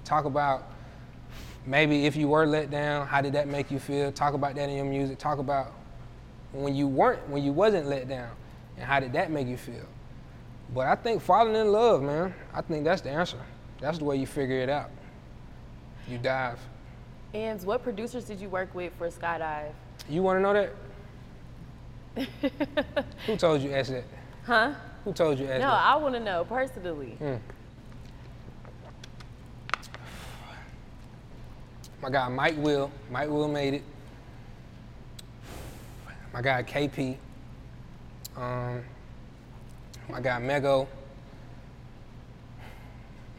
[0.04, 0.70] Talk about
[1.66, 4.10] maybe if you were let down, how did that make you feel?
[4.12, 5.18] Talk about that in your music.
[5.18, 5.72] Talk about
[6.52, 8.30] when you weren't, when you wasn't let down,
[8.76, 9.86] and how did that make you feel?
[10.74, 13.38] But I think falling in love, man, I think that's the answer.
[13.80, 14.90] That's the way you figure it out.
[16.08, 16.58] You dive.
[17.34, 19.72] And what producers did you work with for Skydive?
[20.08, 20.72] You want to know that?
[23.26, 24.04] Who told you ask that?
[24.44, 24.72] Huh?
[25.04, 25.84] Who told you ask No, that?
[25.86, 27.18] I want to know personally.
[27.20, 27.38] Mm.
[32.00, 32.90] My guy Mike Will.
[33.10, 33.82] Mike Will made it.
[36.32, 37.16] My guy KP.
[38.36, 38.82] Um,
[40.08, 40.86] my guy Mego.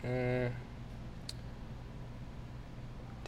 [0.06, 0.52] Mm.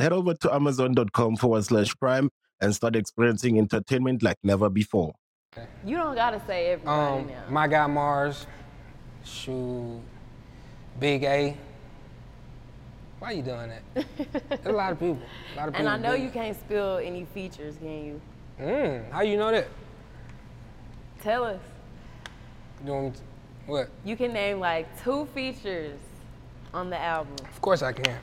[0.00, 5.12] Head over to amazon.com forward slash prime and start experiencing entertainment like never before.
[5.84, 7.42] You don't gotta say everybody Um, now.
[7.50, 8.46] my guy Mars,
[9.24, 10.00] shoot,
[10.98, 11.54] Big A.
[13.18, 14.06] Why you doing that?
[14.48, 15.18] There's a lot of people.
[15.52, 15.86] A lot of people.
[15.86, 18.20] And I know you can't spill any features, can you?
[18.58, 19.68] Mm, how you know that?
[21.20, 21.60] Tell us.
[22.86, 23.20] You want me to-
[23.70, 23.90] what?
[24.06, 25.98] You can name like two features
[26.72, 27.34] on the album.
[27.54, 28.16] Of course I can.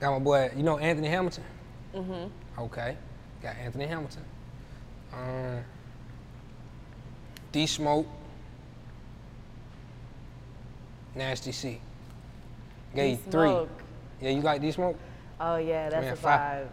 [0.00, 1.44] Got my boy, you know Anthony Hamilton?
[1.94, 2.60] Mm-hmm.
[2.62, 2.96] Okay.
[3.42, 4.24] Got Anthony Hamilton.
[5.12, 5.62] Um,
[7.52, 8.06] D Smoke.
[11.14, 11.80] Nasty C.
[12.94, 13.66] Gave you three.
[14.20, 14.96] Yeah, you like D Smoke?
[15.40, 16.68] Oh yeah, that's Man, a five.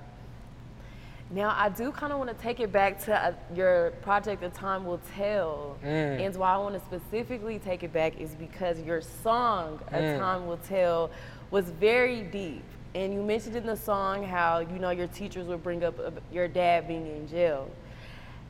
[1.31, 4.49] Now I do kind of want to take it back to uh, your project, "The
[4.49, 6.25] Time Will Tell," Mm.
[6.25, 10.19] and why I want to specifically take it back is because your song, "A Mm.
[10.19, 11.09] Time Will Tell,"
[11.51, 12.63] was very deep,
[12.97, 16.09] and you mentioned in the song how you know your teachers would bring up uh,
[16.31, 17.69] your dad being in jail.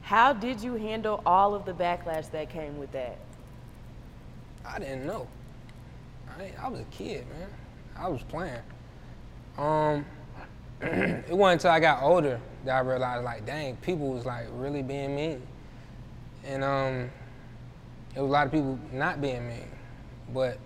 [0.01, 3.17] How did you handle all of the backlash that came with that?
[4.65, 5.27] I didn't know.
[6.39, 7.49] I, I was a kid, man.
[7.97, 8.61] I was playing.
[9.57, 10.05] Um,
[10.81, 14.81] it wasn't until I got older that I realized, like, dang, people was like really
[14.81, 15.41] being mean,
[16.45, 17.09] and um,
[18.13, 19.67] there was a lot of people not being mean,
[20.33, 20.57] but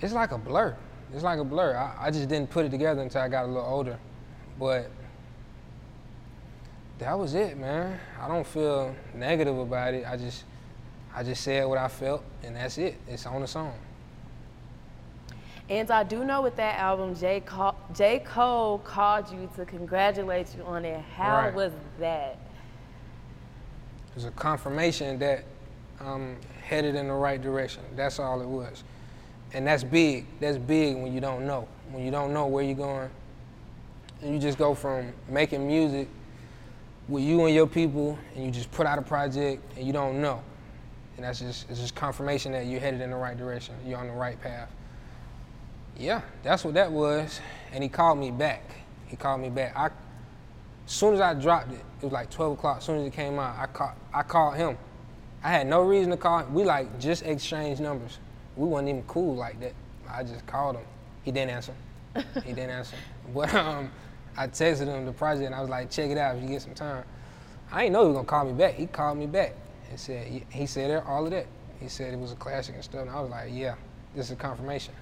[0.00, 0.76] it's like a blur.
[1.12, 1.76] It's like a blur.
[1.76, 3.98] I, I just didn't put it together until I got a little older,
[4.58, 4.90] but
[6.98, 7.98] that was it, man.
[8.20, 10.04] I don't feel negative about it.
[10.06, 10.44] I just,
[11.14, 12.96] I just said what I felt, and that's it.
[13.06, 13.72] It's on the song.
[15.70, 17.40] And I do know with that album, J.
[17.40, 18.20] Cole, J.
[18.20, 21.00] Cole called you to congratulate you on it.
[21.14, 21.54] How Right.
[21.54, 22.38] was that?
[24.08, 25.44] It was a confirmation that
[26.00, 27.82] I'm headed in the right direction.
[27.96, 28.82] That's all it was.
[29.52, 30.26] And that's big.
[30.40, 31.66] That's big when you don't know.
[31.90, 33.10] When you don't know where you're going.
[34.22, 36.08] And you just go from making music
[37.08, 40.20] with you and your people and you just put out a project and you don't
[40.20, 40.42] know.
[41.16, 43.74] And that's just it's just confirmation that you're headed in the right direction.
[43.86, 44.70] You're on the right path.
[45.96, 47.40] Yeah, that's what that was.
[47.72, 48.62] And he called me back.
[49.06, 49.76] He called me back.
[49.76, 52.78] I as soon as I dropped it, it was like 12 o'clock.
[52.78, 54.78] As soon as it came out, I call, I called him.
[55.42, 56.38] I had no reason to call.
[56.38, 56.54] him.
[56.54, 58.18] We like just exchanged numbers.
[58.58, 59.72] We wasn't even cool like that.
[60.10, 60.84] I just called him.
[61.22, 61.74] He didn't answer.
[62.44, 62.96] he didn't answer.
[63.32, 63.90] But um,
[64.36, 66.62] I texted him the project and I was like, check it out if you get
[66.62, 67.04] some time.
[67.70, 68.74] I didn't know he was gonna call me back.
[68.74, 69.54] He called me back
[69.88, 71.46] and said he said all of that.
[71.80, 73.02] He said it was a classic and stuff.
[73.02, 73.76] And I was like, yeah,
[74.16, 74.94] this is a confirmation.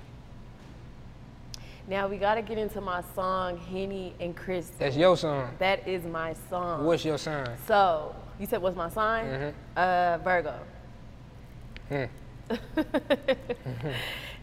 [1.88, 4.70] Now we gotta get into my song, Henny and Chris.
[4.78, 5.48] That's your song.
[5.60, 6.84] That is my song.
[6.84, 7.56] What's your sign?
[7.66, 9.24] So you said what's my sign?
[9.26, 9.54] Mhm.
[9.76, 10.58] Uh, Virgo.
[11.88, 12.04] Hmm.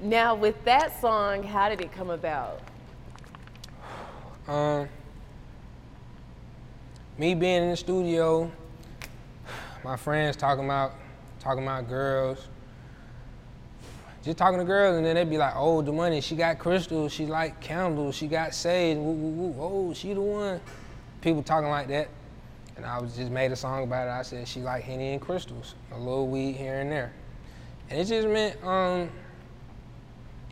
[0.04, 2.60] Now, with that song, how did it come about?
[4.50, 4.90] Um,
[7.18, 8.52] me being in the studio,
[9.82, 10.96] my friends talking about
[11.40, 12.50] talking about girls,
[14.26, 17.14] just talking to girls, and then they'd be like, "Oh, the money, she got crystals,
[17.14, 19.56] she like candles, she got sage, woo, woo, woo.
[19.58, 20.60] oh, she the one."
[21.22, 22.10] People talking like that,
[22.76, 24.12] and I was just made a song about it.
[24.12, 27.14] I said she like henny and crystals, a little weed here and there,
[27.94, 29.10] and it just meant um.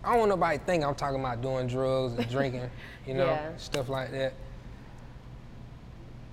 [0.04, 2.72] I don't want nobody to think I'm talking about doing drugs and drinking,
[3.06, 3.56] you know, Yeah.
[3.58, 4.34] stuff like that.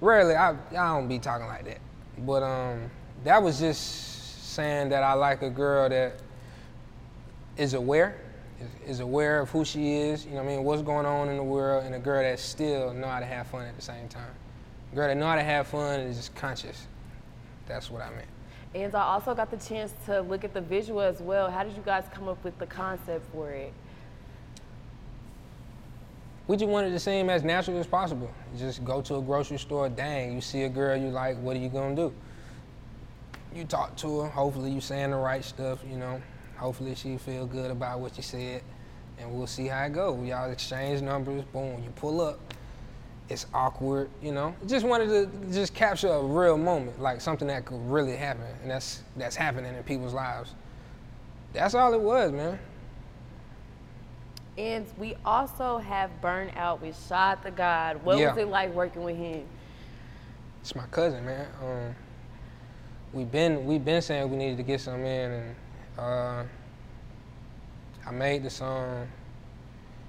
[0.01, 1.79] Rarely, I, I don't be talking like that.
[2.19, 2.91] But um,
[3.25, 6.15] that was just saying that I like a girl that
[7.59, 8.19] is aware,
[8.87, 11.29] is, is aware of who she is, you know what I mean, what's going on
[11.29, 13.83] in the world, and a girl that still know how to have fun at the
[13.83, 14.33] same time.
[14.93, 16.87] A girl that know how to have fun and is just conscious.
[17.67, 18.29] That's what I meant.
[18.75, 21.51] And I also got the chance to look at the visual as well.
[21.51, 23.73] How did you guys come up with the concept for it?
[26.47, 28.31] We just wanted to seem as natural as possible.
[28.59, 31.61] Just go to a grocery store, dang, you see a girl you like, what are
[31.61, 32.13] you gonna do?
[33.55, 36.23] You talk to her, hopefully you saying the right stuff, you know.
[36.57, 38.63] Hopefully she feel good about what you said,
[39.19, 40.27] and we'll see how it goes.
[40.27, 42.41] Y'all exchange numbers, boom, you pull up.
[43.29, 44.55] It's awkward, you know.
[44.67, 48.71] Just wanted to just capture a real moment, like something that could really happen, and
[48.71, 50.55] that's that's happening in people's lives.
[51.53, 52.59] That's all it was, man.
[54.57, 58.03] And we also have Burnout with Shad the God.
[58.03, 58.31] What Yeah.
[58.31, 59.45] was it like working with him?
[60.63, 61.47] It's my cousin, man.
[61.63, 61.95] Um,
[63.13, 65.57] we've been we've been saying we needed to get some in, and
[65.99, 66.43] uh,
[68.07, 69.07] I made the song.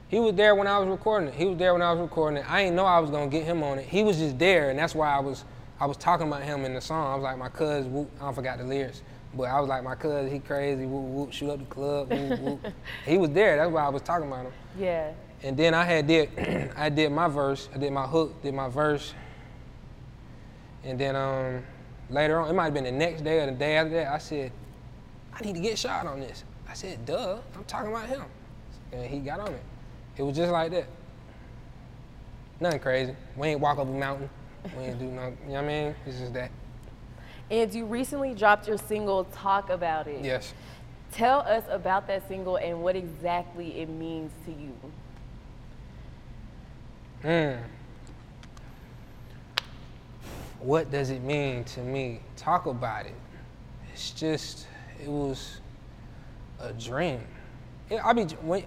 [0.10, 1.36] He was there when I was recording it.
[1.36, 2.52] He was there when I was recording it.
[2.52, 3.86] I didn't know I was gonna get him on it.
[3.86, 5.46] He was just there, and that's why I was
[5.80, 7.14] I was talking about him in the song.
[7.14, 9.04] I was like, my cuz, whoop, I forgot the lyrics,
[9.36, 12.40] but I was like, my cuz, he crazy, whoop, whoop, shoot up the club, whoop,
[12.40, 12.74] whoop.
[13.06, 13.58] he was there.
[13.58, 14.54] That's why I was talking about him.
[14.80, 15.12] Yeah.
[15.44, 18.68] And then I had did I did my verse, I did my hook, did my
[18.68, 19.14] verse.
[20.84, 21.64] And then um
[22.10, 24.18] later on, it might have been the next day or the day after that, I
[24.18, 24.52] said,
[25.34, 26.44] I need to get Shad on this.
[26.68, 28.24] I said, duh, I'm talking about him.
[28.92, 29.62] And he got on it.
[30.20, 30.86] It was just like that.
[32.60, 33.16] Nothing crazy.
[33.38, 34.30] We ain't walk up a mountain.
[34.78, 35.38] We ain't do nothing.
[35.46, 35.96] You know what I mean?
[36.06, 36.52] It's just that.
[37.50, 40.26] And you recently dropped your single, Talk About It.
[40.26, 40.54] Yes.
[41.14, 44.74] Tell us about that single and what exactly it means to you.
[47.24, 47.60] Mm.
[50.60, 52.20] What does it mean to me?
[52.36, 53.16] Talk about it.
[53.94, 54.68] It's just,
[55.02, 55.62] it was
[56.60, 57.22] a dream.
[57.90, 58.66] Yeah, I be when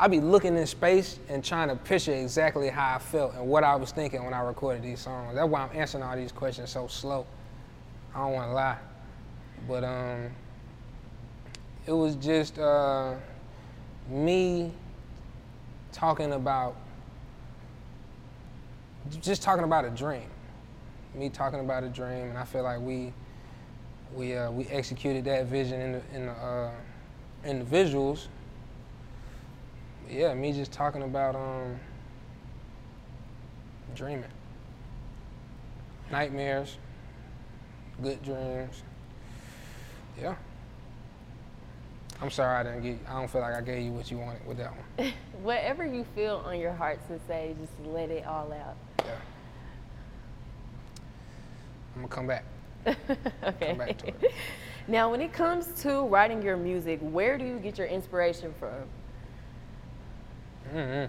[0.00, 3.64] I be looking in space and trying to picture exactly how I felt and what
[3.64, 5.34] I was thinking when I recorded these songs.
[5.34, 7.26] That's why I'm answering all these questions so slow.
[8.14, 8.78] I don't want to lie,
[9.68, 10.30] but um,
[11.86, 13.16] it was just uh,
[14.08, 14.72] me
[15.92, 16.76] talking about
[19.20, 20.30] just talking about a dream.
[21.14, 23.12] Me talking about a dream, and I feel like we
[24.14, 26.70] we uh, we executed that vision in the in the uh,
[27.44, 28.28] in the visuals.
[30.10, 31.78] Yeah, me just talking about um,
[33.94, 34.24] dreaming,
[36.10, 36.76] nightmares,
[38.02, 38.82] good dreams.
[40.20, 40.34] Yeah.
[42.20, 42.98] I'm sorry I didn't get.
[43.08, 45.12] I don't feel like I gave you what you wanted with that one.
[45.42, 48.76] Whatever you feel on your heart to say, just let it all out.
[48.98, 49.14] Yeah.
[51.94, 52.44] I'm gonna come back.
[52.86, 53.68] okay.
[53.68, 54.34] Come back to it.
[54.88, 58.88] Now, when it comes to writing your music, where do you get your inspiration from?
[60.74, 61.08] Mm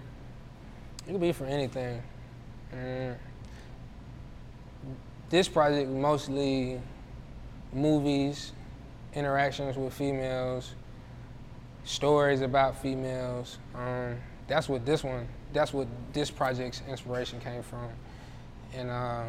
[1.06, 2.02] It could be for anything.
[2.74, 3.16] Mm.
[5.30, 6.80] This project mostly
[7.72, 8.52] movies,
[9.14, 10.74] interactions with females,
[11.84, 13.58] stories about females.
[13.74, 15.26] Um, that's what this one.
[15.52, 17.88] That's what this project's inspiration came from,
[18.74, 19.24] and uh,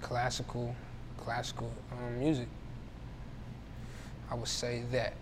[0.00, 0.74] classical,
[1.16, 2.48] classical um, music.
[4.30, 5.14] I would say that.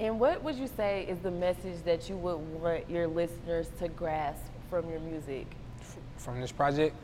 [0.00, 3.88] And what would you say is the message that you would want your listeners to
[3.88, 5.46] grasp from your music?
[6.18, 6.94] from this project.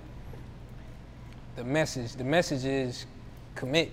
[1.57, 3.07] The message, the message is
[3.55, 3.93] commit,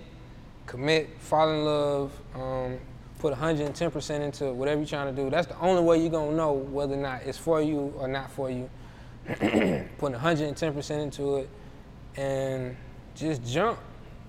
[0.66, 2.78] commit, fall in love, um,
[3.18, 5.30] put 110% into whatever you're trying to do.
[5.30, 8.30] That's the only way you're gonna know whether or not it's for you or not
[8.32, 8.68] for you.
[9.28, 11.48] Putting 110% into it
[12.16, 12.76] and
[13.14, 13.78] just jump,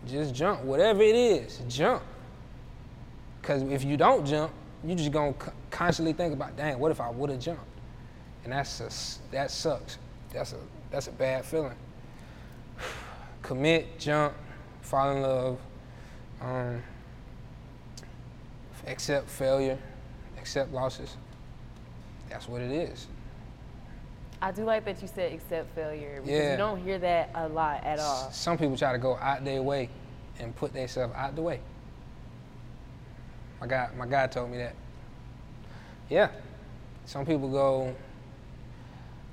[0.07, 2.03] just jump, whatever it is, jump.
[3.41, 4.51] Because if you don't jump,
[4.84, 7.64] you just gonna c- constantly think about, dang, what if I would have jumped?
[8.44, 9.98] And that's a, that sucks.
[10.34, 10.58] That's a
[10.92, 11.76] that's a bad feeling.
[13.42, 14.34] Commit, jump,
[14.82, 15.58] fall in love,
[16.42, 16.82] um,
[18.88, 19.78] accept failure,
[20.38, 21.16] accept losses.
[22.30, 23.08] That's what it is.
[24.42, 26.52] I do like that you said accept failure because Yeah.
[26.52, 28.30] you don't hear that a lot at all.
[28.32, 29.90] Some people try to go out their way
[30.40, 31.60] and put themselves out the way.
[33.64, 34.76] My guy, my guy told me that.
[36.09, 36.28] Yeah,
[37.05, 37.95] some people go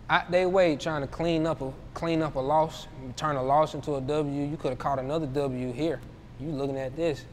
[0.08, 3.74] out their way trying to clean up a clean up a loss, turn a loss
[3.74, 4.44] into a W.
[4.44, 6.00] You could have caught another W here.
[6.38, 7.24] You looking at this,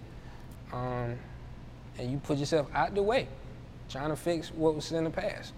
[0.74, 1.16] um,
[2.00, 3.28] and you put yourself out the way,
[3.90, 5.54] trying to fix what was in the past.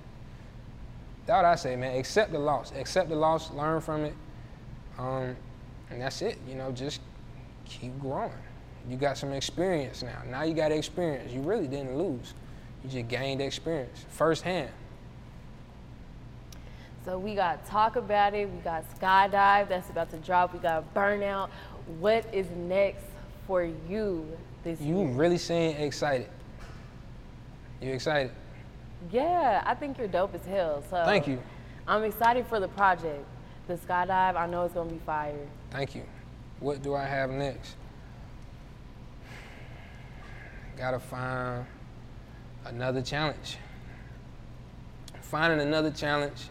[1.26, 1.98] That's what I say, man.
[1.98, 2.74] Accept the loss.
[2.76, 3.50] Accept the loss.
[3.52, 4.14] Learn from it.
[4.98, 5.38] Um,
[5.90, 6.38] and that's it.
[6.46, 7.00] You know, just
[7.64, 8.34] keep growing.
[8.90, 10.24] You got some experience now.
[10.28, 11.32] Now you got experience.
[11.32, 12.34] You really didn't lose.
[12.84, 14.72] You just gained experience firsthand.
[17.06, 18.50] So we got talk about it.
[18.50, 20.54] We got skydive that's about to drop.
[20.54, 21.50] We got burnout.
[22.00, 23.06] What is next
[23.46, 24.26] for you
[24.64, 25.08] this You year?
[25.10, 26.30] really seem excited.
[27.82, 28.32] You excited?
[29.12, 30.84] Yeah, I think you're dope as hell.
[30.90, 31.40] So Thank you.
[31.88, 33.24] I'm excited for the project.
[33.68, 35.48] The skydive, I know it's gonna be fire.
[35.70, 36.04] Thank you.
[36.60, 37.76] What do I have next?
[40.80, 41.66] Gotta find
[42.64, 43.58] another challenge.
[45.20, 46.48] Finding another challenge,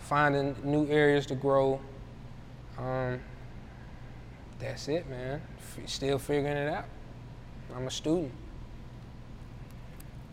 [0.00, 1.80] finding new areas to grow.
[2.76, 3.20] Um,
[4.58, 5.40] that's it, man.
[5.56, 6.84] F- still figuring it out.
[7.74, 8.30] I'm a student.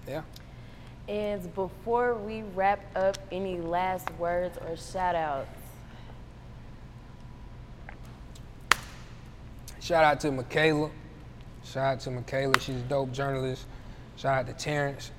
[0.06, 0.24] Yeah.
[1.08, 5.48] And before we wrap up, any last words or shout outs?
[9.80, 10.92] Shout out to Michaela.
[11.72, 12.58] Shout out to Michaela.
[12.60, 13.66] She's a dope journalist.
[14.16, 15.12] Shout out to Terrence.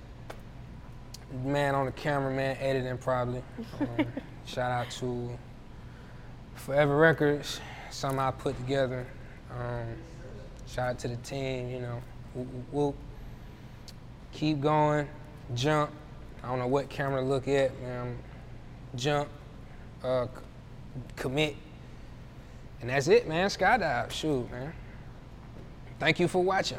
[1.44, 3.42] Man on the camera, man, editing probably.
[3.80, 4.06] Um,
[4.46, 5.38] shout out to
[6.54, 9.06] Forever Records, something I put together.
[9.50, 9.88] Um,
[10.66, 12.00] shout out to the team, you know.
[12.32, 12.96] Whoop, whoop, whoop.
[14.32, 15.06] Keep going,
[15.54, 15.90] jump.
[16.42, 18.16] I don't know what camera to look at, man.
[18.94, 19.28] Jump,
[20.02, 20.30] uh, c-
[21.14, 21.56] commit.
[22.80, 23.48] And that's it, man.
[23.50, 24.10] Skydive.
[24.10, 24.72] Shoot, man.
[25.98, 26.78] Thank you for watching.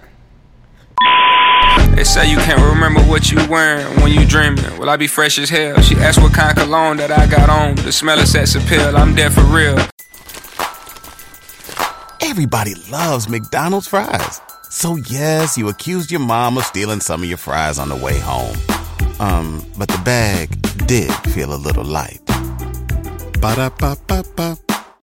[1.96, 4.78] They say you can't remember what you wearing when you dreaming.
[4.78, 5.82] Will I be fresh as hell?
[5.82, 7.76] She asked what kind of cologne that I got on.
[7.76, 8.96] The smell of sex appeal.
[8.96, 9.78] I'm dead for real.
[12.22, 14.40] Everybody loves McDonald's fries.
[14.70, 18.20] So yes, you accused your mom of stealing some of your fries on the way
[18.20, 18.56] home.
[19.20, 20.50] Um, but the bag
[20.88, 22.22] did feel a little light.
[23.42, 24.69] Ba-da-ba-ba-ba.